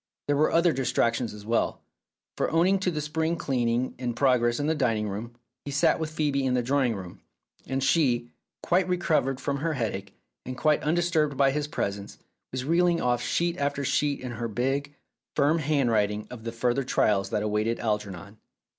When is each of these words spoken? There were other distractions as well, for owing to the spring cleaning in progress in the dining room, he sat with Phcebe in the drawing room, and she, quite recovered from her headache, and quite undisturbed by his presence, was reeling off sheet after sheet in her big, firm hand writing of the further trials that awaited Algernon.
There 0.25 0.35
were 0.35 0.51
other 0.51 0.73
distractions 0.73 1.31
as 1.31 1.45
well, 1.45 1.83
for 2.35 2.51
owing 2.51 2.79
to 2.79 2.89
the 2.89 3.01
spring 3.01 3.35
cleaning 3.35 3.93
in 3.99 4.15
progress 4.15 4.59
in 4.59 4.65
the 4.65 4.73
dining 4.73 5.07
room, 5.07 5.35
he 5.63 5.69
sat 5.69 5.99
with 5.99 6.09
Phcebe 6.09 6.41
in 6.41 6.55
the 6.55 6.63
drawing 6.63 6.95
room, 6.95 7.21
and 7.67 7.83
she, 7.83 8.31
quite 8.63 8.87
recovered 8.89 9.39
from 9.39 9.57
her 9.57 9.73
headache, 9.73 10.15
and 10.43 10.57
quite 10.57 10.81
undisturbed 10.81 11.37
by 11.37 11.51
his 11.51 11.67
presence, 11.67 12.17
was 12.51 12.65
reeling 12.65 12.99
off 12.99 13.21
sheet 13.21 13.57
after 13.59 13.85
sheet 13.85 14.21
in 14.21 14.31
her 14.31 14.47
big, 14.47 14.95
firm 15.35 15.59
hand 15.59 15.91
writing 15.91 16.25
of 16.31 16.45
the 16.45 16.51
further 16.51 16.83
trials 16.83 17.29
that 17.29 17.43
awaited 17.43 17.79
Algernon. 17.79 18.39